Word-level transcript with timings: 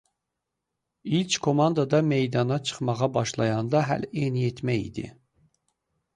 İlk 1.17 1.41
komandada 1.45 1.99
meydana 2.13 2.57
çıxmağa 2.71 3.09
başlayanda 3.19 3.83
hələ 3.93 4.11
yeniyetmə 4.23 4.79
idi. 4.89 5.07